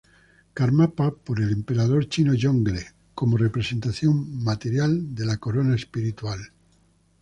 Karmapa 0.55 1.11
por 1.11 1.39
el 1.39 1.51
emperador 1.51 2.09
chino 2.09 2.33
Yongle 2.33 2.91
como 3.13 3.37
representación 3.37 4.43
material 4.43 5.13
de 5.13 5.25
la 5.27 5.37
corona 5.37 5.75
espiritual. 5.75 6.39